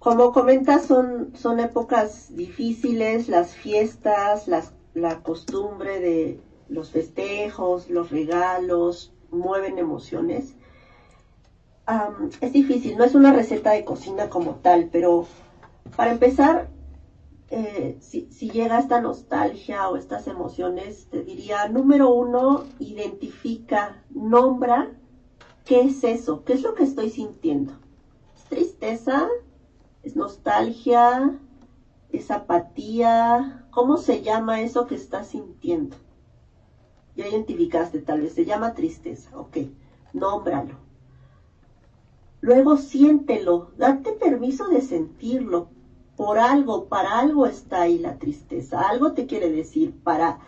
[0.00, 4.48] Como comentas, son, son épocas difíciles, las fiestas,
[4.94, 10.54] la costumbre de los festejos, los regalos, mueven emociones.
[12.40, 15.26] es difícil, no es una receta de cocina como tal, pero
[15.96, 16.70] para empezar,
[17.50, 24.92] eh, si, si, llega esta nostalgia o estas emociones, te diría, número uno, identifica, nombra
[25.64, 27.74] qué es eso, qué es lo que estoy sintiendo.
[28.36, 29.28] ¿Es tristeza?
[30.02, 31.38] Es nostalgia,
[32.10, 35.96] es apatía, ¿cómo se llama eso que estás sintiendo?
[37.16, 39.56] Ya identificaste, tal vez se llama tristeza, ok,
[40.12, 40.74] nómbralo.
[42.40, 45.68] Luego siéntelo, date permiso de sentirlo.
[46.16, 50.38] Por algo, para algo está ahí la tristeza, algo te quiere decir, para,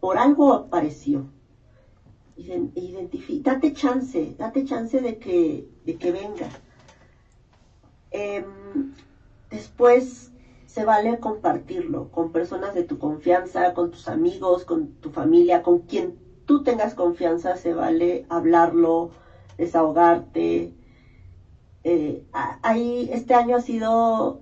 [0.00, 1.26] por algo apareció.
[2.36, 6.48] Date chance, date chance de que, de que venga.
[8.10, 8.92] Em,
[9.50, 10.32] después
[10.66, 15.80] se vale compartirlo con personas de tu confianza, con tus amigos, con tu familia, con
[15.80, 19.10] quien tú tengas confianza, se vale hablarlo,
[19.58, 20.72] desahogarte.
[21.84, 22.24] Eh,
[22.62, 24.40] ahí, este año ha sido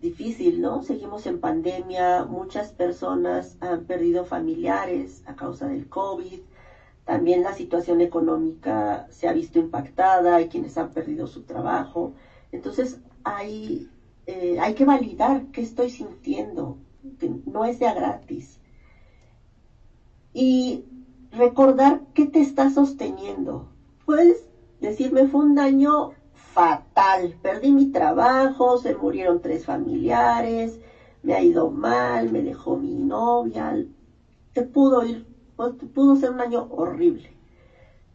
[0.00, 0.82] difícil, ¿no?
[0.82, 6.40] Seguimos en pandemia, muchas personas han perdido familiares a causa del COVID,
[7.04, 12.12] también la situación económica se ha visto impactada, hay quienes han perdido su trabajo.
[12.52, 13.88] Entonces hay,
[14.26, 16.78] eh, hay que validar qué estoy sintiendo,
[17.18, 18.60] que no es de a gratis.
[20.32, 20.84] Y
[21.32, 23.66] recordar qué te está sosteniendo.
[24.04, 24.48] Puedes
[24.80, 30.78] decirme, fue un daño fatal, perdí mi trabajo, se murieron tres familiares,
[31.22, 33.74] me ha ido mal, me dejó mi novia,
[34.54, 35.24] te pudo ir,
[35.78, 37.30] te pudo ser un año horrible.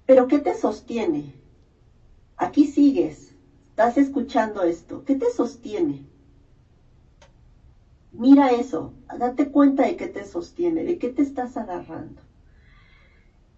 [0.07, 1.33] Pero ¿qué te sostiene?
[2.37, 3.30] Aquí sigues,
[3.71, 6.05] estás escuchando esto, ¿qué te sostiene?
[8.11, 12.21] Mira eso, date cuenta de qué te sostiene, de qué te estás agarrando.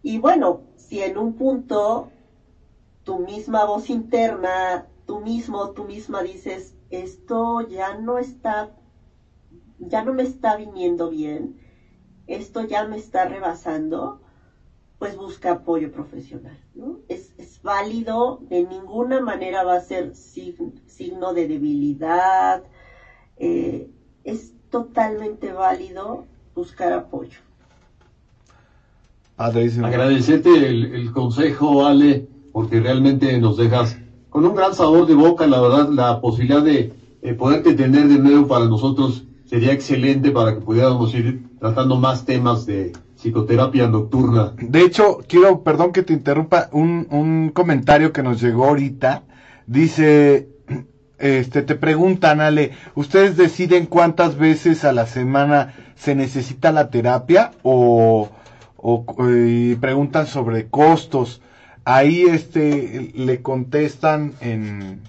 [0.03, 2.11] Y bueno, si en un punto
[3.03, 8.72] tu misma voz interna, tú mismo, tú misma dices, esto ya no está,
[9.80, 11.57] ya no me está viniendo bien,
[12.28, 14.22] esto ya me está rebasando,
[14.99, 16.99] pues busca apoyo profesional, ¿no?
[17.09, 17.34] Es,
[17.64, 22.61] válido, de ninguna manera va a ser signo, signo de debilidad,
[23.38, 23.89] eh,
[24.24, 27.39] es totalmente válido buscar apoyo.
[29.36, 29.88] Padrísimo.
[29.88, 33.97] Agradecerte el, el consejo, Ale, porque realmente nos dejas
[34.30, 36.91] con un gran sabor de boca, la verdad, la posibilidad de
[37.22, 42.26] eh, poderte tener de nuevo para nosotros sería excelente para que pudiéramos ir tratando más
[42.26, 42.93] temas de
[43.24, 44.53] psicoterapia nocturna.
[44.59, 49.24] De hecho, quiero, perdón que te interrumpa, un, un comentario que nos llegó ahorita.
[49.65, 50.49] Dice,
[51.17, 57.51] este, te preguntan, Ale, ¿ustedes deciden cuántas veces a la semana se necesita la terapia
[57.63, 58.30] o,
[58.76, 61.41] o y preguntan sobre costos?
[61.86, 64.99] Ahí, este, le contestan en,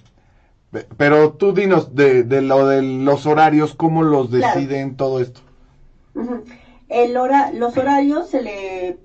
[0.97, 4.55] pero tú dinos de, de lo de los horarios, ¿cómo los Claro.
[4.59, 5.41] deciden todo esto?
[6.87, 8.99] El hora, los horarios se le,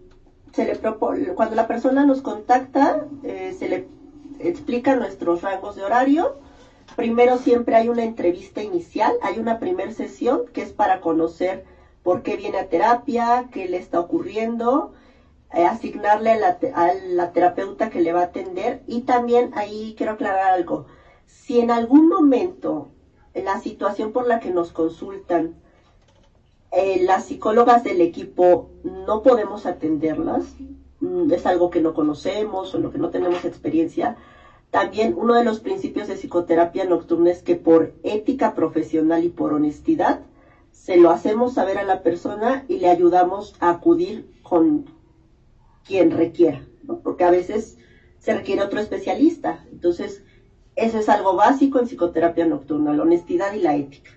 [0.52, 3.88] se le propone, cuando la persona nos contacta, eh, se le
[4.38, 6.36] explica nuestros rangos de horario.
[6.96, 11.64] Primero siempre hay una entrevista inicial, hay una primer sesión que es para conocer
[12.02, 14.92] por qué viene a terapia, qué le está ocurriendo,
[15.52, 19.94] eh, asignarle a la, a la terapeuta que le va a atender y también ahí
[19.96, 20.86] quiero aclarar algo.
[21.26, 22.88] Si en algún momento
[23.34, 25.54] la situación por la que nos consultan
[26.72, 30.54] eh, las psicólogas del equipo no podemos atenderlas,
[31.00, 34.16] mm, es algo que no conocemos o lo que no tenemos experiencia.
[34.70, 39.52] También uno de los principios de psicoterapia nocturna es que por ética profesional y por
[39.52, 40.20] honestidad
[40.70, 44.86] se lo hacemos saber a la persona y le ayudamos a acudir con
[45.84, 46.64] quien requiera,
[47.02, 47.78] porque a veces
[48.20, 49.66] se requiere otro especialista.
[49.72, 50.22] Entonces,
[50.76, 54.12] eso es algo básico en psicoterapia nocturna, la honestidad y la ética.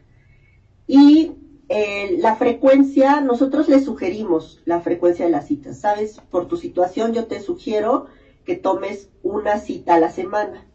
[0.85, 1.31] Y
[1.69, 5.79] eh, la frecuencia, nosotros le sugerimos la frecuencia de las citas.
[5.79, 8.07] Sabes, por tu situación yo te sugiero
[8.45, 10.67] que tomes una cita a la semana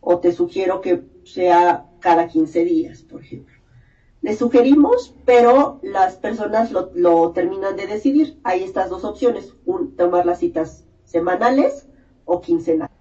[0.00, 3.54] o te sugiero que sea cada 15 días, por ejemplo.
[4.20, 8.38] Le sugerimos, pero las personas lo, lo terminan de decidir.
[8.42, 11.88] Hay estas dos opciones, un, tomar las citas semanales
[12.24, 12.96] o quincenales.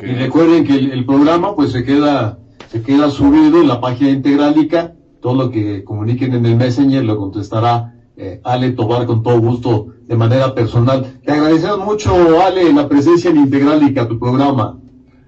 [0.00, 2.38] Y recuerden que el, el programa pues se queda,
[2.70, 4.94] se queda subido en la página Integrálica.
[5.24, 9.86] Todo lo que comuniquen en el Messenger lo contestará eh, Ale Tobar con todo gusto
[10.06, 11.18] de manera personal.
[11.24, 14.76] Te agradecemos mucho, Ale, la presencia en Integrálica, tu programa.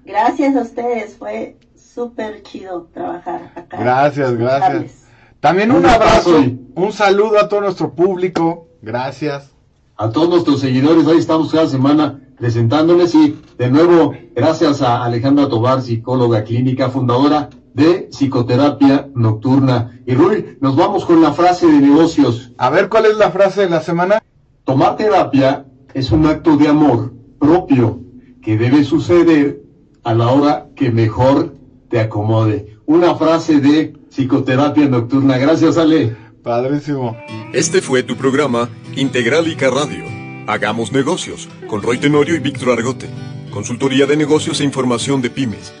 [0.05, 3.75] Gracias a ustedes, fue súper chido trabajar acá.
[3.79, 5.07] Gracias, gracias.
[5.39, 8.67] También un Un abrazo, abrazo y- un saludo a todo nuestro público.
[8.83, 9.49] Gracias.
[9.97, 15.49] A todos nuestros seguidores, ahí estamos cada semana presentándoles y de nuevo gracias a Alejandra
[15.49, 20.01] Tobar, psicóloga clínica, fundadora de psicoterapia nocturna.
[20.07, 22.51] Y Rui, nos vamos con la frase de negocios.
[22.57, 24.21] A ver, ¿cuál es la frase de la semana?
[24.65, 28.01] Tomar terapia es un acto de amor propio
[28.41, 29.61] que debe suceder
[30.03, 31.53] a la hora que mejor
[31.87, 32.77] te acomode.
[32.87, 35.37] Una frase de psicoterapia nocturna.
[35.37, 36.15] Gracias, Ale.
[36.41, 37.15] Padrísimo.
[37.53, 40.03] Este fue tu programa Integralica Radio.
[40.47, 43.07] Hagamos negocios con Roy Tenorio y Víctor Argote.
[43.51, 45.73] Consultoría de negocios e información de pymes.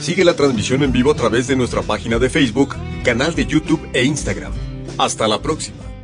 [0.00, 3.88] Sigue la transmisión en vivo a través de nuestra página de Facebook, canal de YouTube
[3.92, 4.52] e Instagram.
[4.98, 5.97] Hasta la próxima.